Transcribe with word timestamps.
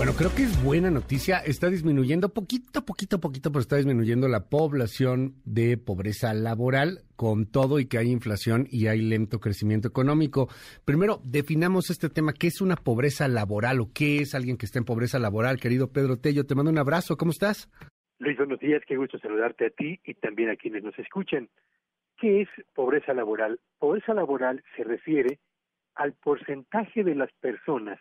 Bueno, 0.00 0.14
creo 0.16 0.34
que 0.34 0.44
es 0.44 0.64
buena 0.64 0.90
noticia. 0.90 1.40
Está 1.40 1.68
disminuyendo 1.68 2.30
poquito, 2.30 2.86
poquito, 2.86 3.20
poquito, 3.20 3.52
pero 3.52 3.60
está 3.60 3.76
disminuyendo 3.76 4.28
la 4.28 4.48
población 4.48 5.34
de 5.44 5.76
pobreza 5.76 6.32
laboral 6.32 7.00
con 7.16 7.44
todo 7.44 7.78
y 7.78 7.86
que 7.86 7.98
hay 7.98 8.10
inflación 8.10 8.64
y 8.70 8.86
hay 8.86 9.02
lento 9.02 9.40
crecimiento 9.40 9.88
económico. 9.88 10.48
Primero, 10.86 11.20
definamos 11.22 11.90
este 11.90 12.08
tema. 12.08 12.32
¿Qué 12.32 12.46
es 12.46 12.62
una 12.62 12.76
pobreza 12.76 13.28
laboral 13.28 13.78
o 13.80 13.90
qué 13.94 14.22
es 14.22 14.34
alguien 14.34 14.56
que 14.56 14.64
está 14.64 14.78
en 14.78 14.86
pobreza 14.86 15.18
laboral? 15.18 15.60
Querido 15.60 15.92
Pedro 15.92 16.16
Tello, 16.16 16.46
te 16.46 16.54
mando 16.54 16.70
un 16.70 16.78
abrazo. 16.78 17.18
¿Cómo 17.18 17.30
estás? 17.30 17.70
Luis, 18.20 18.38
buenos 18.38 18.58
días. 18.58 18.82
Qué 18.88 18.96
gusto 18.96 19.18
saludarte 19.18 19.66
a 19.66 19.70
ti 19.70 20.00
y 20.02 20.14
también 20.14 20.48
a 20.48 20.56
quienes 20.56 20.82
nos 20.82 20.98
escuchan. 20.98 21.50
¿Qué 22.16 22.40
es 22.40 22.48
pobreza 22.74 23.12
laboral? 23.12 23.60
Pobreza 23.78 24.14
laboral 24.14 24.64
se 24.78 24.82
refiere 24.82 25.40
al 25.94 26.14
porcentaje 26.14 27.04
de 27.04 27.16
las 27.16 27.30
personas 27.42 28.00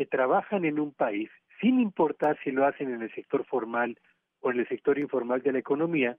que 0.00 0.06
trabajan 0.06 0.64
en 0.64 0.80
un 0.80 0.94
país, 0.94 1.28
sin 1.60 1.78
importar 1.78 2.38
si 2.42 2.52
lo 2.52 2.64
hacen 2.64 2.90
en 2.90 3.02
el 3.02 3.14
sector 3.14 3.44
formal 3.44 3.98
o 4.40 4.50
en 4.50 4.60
el 4.60 4.66
sector 4.66 4.98
informal 4.98 5.42
de 5.42 5.52
la 5.52 5.58
economía, 5.58 6.16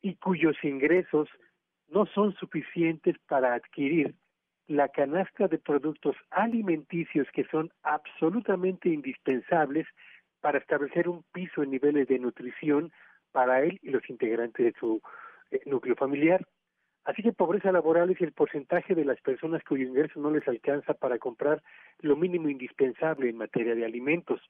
y 0.00 0.14
cuyos 0.14 0.56
ingresos 0.62 1.28
no 1.88 2.06
son 2.06 2.32
suficientes 2.34 3.16
para 3.26 3.54
adquirir 3.54 4.14
la 4.68 4.86
canasta 4.90 5.48
de 5.48 5.58
productos 5.58 6.14
alimenticios 6.30 7.26
que 7.32 7.42
son 7.46 7.72
absolutamente 7.82 8.88
indispensables 8.88 9.88
para 10.40 10.58
establecer 10.58 11.08
un 11.08 11.24
piso 11.32 11.64
en 11.64 11.72
niveles 11.72 12.06
de 12.06 12.20
nutrición 12.20 12.92
para 13.32 13.64
él 13.64 13.80
y 13.82 13.90
los 13.90 14.08
integrantes 14.08 14.64
de 14.64 14.78
su 14.78 15.02
eh, 15.50 15.60
núcleo 15.66 15.96
familiar. 15.96 16.46
Así 17.08 17.22
que 17.22 17.32
pobreza 17.32 17.72
laboral 17.72 18.10
es 18.10 18.20
el 18.20 18.32
porcentaje 18.32 18.94
de 18.94 19.06
las 19.06 19.18
personas 19.22 19.64
cuyo 19.64 19.88
ingreso 19.88 20.20
no 20.20 20.30
les 20.30 20.46
alcanza 20.46 20.92
para 20.92 21.18
comprar 21.18 21.62
lo 22.00 22.16
mínimo 22.16 22.50
indispensable 22.50 23.30
en 23.30 23.38
materia 23.38 23.74
de 23.74 23.86
alimentos. 23.86 24.42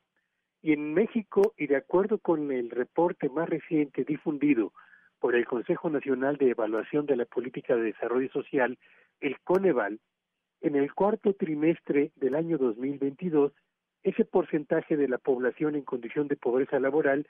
Y 0.60 0.72
en 0.72 0.92
México, 0.92 1.54
y 1.56 1.68
de 1.68 1.76
acuerdo 1.76 2.18
con 2.18 2.50
el 2.50 2.70
reporte 2.70 3.28
más 3.28 3.48
reciente 3.48 4.02
difundido 4.02 4.72
por 5.20 5.36
el 5.36 5.46
Consejo 5.46 5.88
Nacional 5.88 6.36
de 6.36 6.50
Evaluación 6.50 7.06
de 7.06 7.14
la 7.14 7.26
Política 7.26 7.76
de 7.76 7.82
Desarrollo 7.82 8.28
Social, 8.30 8.76
el 9.20 9.38
Coneval, 9.42 10.00
en 10.60 10.74
el 10.74 10.92
cuarto 10.92 11.34
trimestre 11.34 12.10
del 12.16 12.34
año 12.34 12.58
2022, 12.58 13.52
ese 14.02 14.24
porcentaje 14.24 14.96
de 14.96 15.06
la 15.06 15.18
población 15.18 15.76
en 15.76 15.84
condición 15.84 16.26
de 16.26 16.34
pobreza 16.34 16.80
laboral 16.80 17.24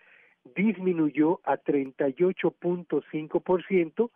disminuyó 0.56 1.43
a 1.45 1.59
38.5%, 1.59 4.11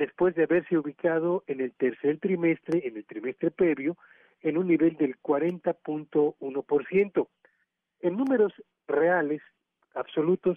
después 0.00 0.34
de 0.34 0.42
haberse 0.44 0.78
ubicado 0.78 1.44
en 1.46 1.60
el 1.60 1.72
tercer 1.72 2.18
trimestre, 2.20 2.88
en 2.88 2.96
el 2.96 3.04
trimestre 3.04 3.50
previo, 3.50 3.98
en 4.40 4.56
un 4.56 4.66
nivel 4.66 4.96
del 4.96 5.20
40.1%. 5.20 7.28
En 8.00 8.16
números 8.16 8.54
reales, 8.88 9.42
absolutos, 9.94 10.56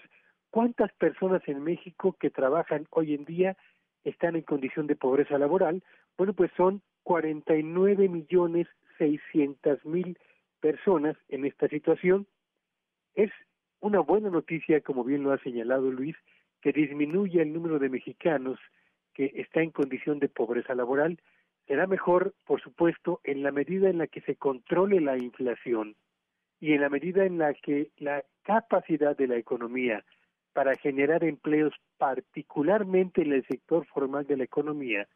¿cuántas 0.50 0.94
personas 0.94 1.42
en 1.48 1.62
México 1.62 2.16
que 2.18 2.30
trabajan 2.30 2.88
hoy 2.90 3.16
en 3.16 3.26
día 3.26 3.58
están 4.06 4.38
en 4.38 4.44
condición 4.44 4.88
de 4.88 4.96
pobreza 4.96 5.38
laboral? 5.38 5.84
Bueno, 6.18 6.32
pues 6.32 6.50
son 6.56 6.82
49 7.04 8.08
millones 8.08 8.68
600 8.98 9.86
mil 9.86 10.18
personas 10.62 11.18
en 11.28 11.44
esta 11.44 11.68
situación. 11.68 12.28
Es 13.14 13.32
una 13.82 14.00
buena 14.00 14.30
noticia, 14.30 14.80
como 14.80 15.04
bien 15.04 15.24
lo 15.24 15.34
ha 15.34 15.38
señalado 15.40 15.92
Luis, 15.92 16.16
que 16.62 16.72
disminuye 16.72 17.42
el 17.42 17.52
número 17.52 17.78
de 17.78 17.90
mexicanos 17.90 18.58
que 19.14 19.32
está 19.36 19.62
en 19.62 19.72
condición 19.72 20.20
de 20.20 20.30
pobreza 20.30 20.76
laboral. 20.76 21.20
Será 21.68 21.88
mejor, 21.88 22.34
por 22.46 22.62
supuesto, 22.62 23.22
en 23.24 23.44
la 23.44 23.52
medida 23.52 23.90
en 23.90 23.98
la 23.98 24.08
que 24.08 24.22
se 24.22 24.36
controle 24.36 25.00
la 25.00 25.18
inflación 25.18 25.96
y 26.60 26.74
en 26.74 26.82
la 26.82 26.90
medida 26.90 27.26
en 27.26 27.38
la 27.38 27.54
que 27.54 27.90
la 27.98 28.24
capacidad 28.44 29.16
de 29.18 29.28
la 29.28 29.38
economía 29.38 30.04
para 30.54 30.76
generar 30.76 31.24
empleos, 31.24 31.74
particularmente 31.98 33.22
en 33.22 33.34
el 33.34 33.46
sector 33.48 33.86
formal 33.88 34.26
de 34.28 34.38
la 34.38 34.44
economía, 34.44 35.08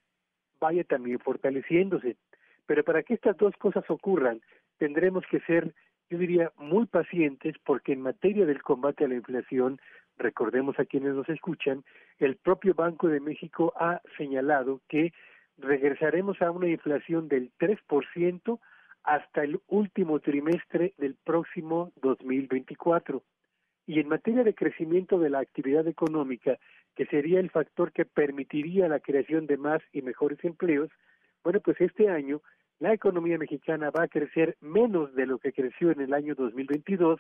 vaya 0.60 0.84
también 0.84 1.20
fortaleciéndose. 1.20 2.18
Pero 2.66 2.84
para 2.84 3.04
que 3.04 3.14
estas 3.14 3.38
dos 3.38 3.56
cosas 3.58 3.86
ocurran, 3.90 4.42
tendremos 4.78 5.24
que 5.30 5.40
ser, 5.42 5.74
yo 6.10 6.18
diría, 6.18 6.52
muy 6.58 6.86
pacientes 6.86 7.56
porque 7.64 7.94
en 7.94 8.02
materia 8.02 8.46
del 8.46 8.62
combate 8.62 9.06
a 9.06 9.08
la 9.08 9.16
inflación 9.16 9.80
recordemos 10.18 10.80
a 10.80 10.86
quienes 10.86 11.14
nos 11.14 11.30
escuchan, 11.30 11.84
el 12.20 12.36
propio 12.36 12.74
Banco 12.74 13.08
de 13.08 13.20
México 13.20 13.74
ha 13.76 14.02
señalado 14.18 14.82
que 14.88 15.14
regresaremos 15.58 16.42
a 16.42 16.52
una 16.52 16.68
inflación 16.68 17.28
del 17.28 17.52
3% 17.60 18.60
hasta 19.04 19.44
el 19.44 19.60
último 19.68 20.20
trimestre 20.20 20.94
del 20.98 21.16
próximo 21.16 21.92
2024. 22.02 23.24
Y 23.86 24.00
en 24.00 24.10
materia 24.10 24.44
de 24.44 24.54
crecimiento 24.54 25.18
de 25.18 25.30
la 25.30 25.40
actividad 25.40 25.88
económica, 25.88 26.58
que 26.96 27.06
sería 27.06 27.40
el 27.40 27.50
factor 27.50 27.94
que 27.94 28.06
permitiría 28.06 28.90
la 28.90 29.00
creación 29.00 29.48
de 29.48 29.58
más 29.58 29.82
y 29.94 30.02
mejores 30.02 30.44
empleos, 30.44 30.90
bueno, 31.44 31.62
pues 31.62 31.80
este 31.80 32.10
año 32.10 32.42
la 32.80 32.94
economía 32.94 33.38
mexicana 33.38 33.90
va 33.90 34.04
a 34.04 34.08
crecer 34.08 34.58
menos 34.60 35.14
de 35.16 35.26
lo 35.26 35.40
que 35.40 35.54
creció 35.54 35.92
en 35.92 36.02
el 36.02 36.14
año 36.14 36.36
2022 36.36 37.20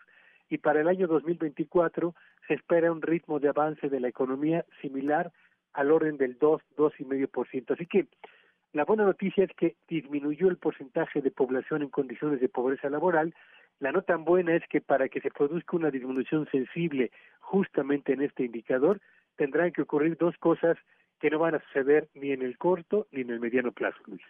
y 0.49 0.57
para 0.57 0.81
el 0.81 0.87
año 0.87 1.07
2024 1.07 2.15
se 2.47 2.53
espera 2.53 2.91
un 2.91 3.01
ritmo 3.01 3.39
de 3.39 3.49
avance 3.49 3.89
de 3.89 3.99
la 3.99 4.07
economía 4.07 4.65
similar 4.81 5.31
al 5.73 5.91
orden 5.91 6.17
del 6.17 6.37
2, 6.37 6.61
2,5%. 6.75 7.73
Así 7.73 7.85
que 7.85 8.07
la 8.73 8.85
buena 8.85 9.05
noticia 9.05 9.43
es 9.43 9.51
que 9.57 9.75
disminuyó 9.87 10.49
el 10.49 10.57
porcentaje 10.57 11.21
de 11.21 11.31
población 11.31 11.81
en 11.81 11.89
condiciones 11.89 12.39
de 12.39 12.49
pobreza 12.49 12.89
laboral. 12.89 13.33
La 13.79 13.91
no 13.91 14.01
tan 14.01 14.25
buena 14.25 14.55
es 14.55 14.63
que 14.69 14.81
para 14.81 15.09
que 15.09 15.21
se 15.21 15.29
produzca 15.29 15.77
una 15.77 15.91
disminución 15.91 16.47
sensible 16.51 17.11
justamente 17.39 18.13
en 18.13 18.21
este 18.21 18.43
indicador, 18.43 18.99
tendrán 19.35 19.71
que 19.71 19.83
ocurrir 19.83 20.17
dos 20.17 20.35
cosas 20.37 20.77
que 21.19 21.29
no 21.29 21.39
van 21.39 21.55
a 21.55 21.63
suceder 21.67 22.09
ni 22.13 22.31
en 22.31 22.41
el 22.41 22.57
corto 22.57 23.07
ni 23.11 23.21
en 23.21 23.31
el 23.31 23.39
mediano 23.39 23.71
plazo, 23.71 23.97
Luis. 24.05 24.21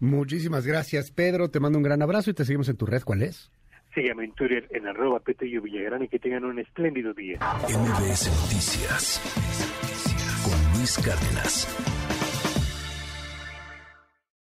Muchísimas 0.00 0.66
gracias, 0.66 1.10
Pedro. 1.10 1.50
Te 1.50 1.60
mando 1.60 1.78
un 1.78 1.84
gran 1.84 2.02
abrazo 2.02 2.30
y 2.30 2.34
te 2.34 2.44
seguimos 2.44 2.68
en 2.68 2.76
tu 2.76 2.86
red. 2.86 3.02
¿Cuál 3.04 3.22
es? 3.22 3.50
Síganme 3.94 4.24
en 4.24 4.32
Twitter 4.32 4.66
en 4.70 4.86
arroba 4.86 5.20
Petello 5.20 5.62
Villagrán 5.62 6.04
y 6.04 6.08
que 6.08 6.18
tengan 6.18 6.44
un 6.44 6.58
espléndido 6.58 7.12
día. 7.14 7.38
MBS 7.68 8.28
Noticias 8.42 9.20
con 10.44 10.78
Luis 10.78 10.98
Cárdenas. 10.98 11.97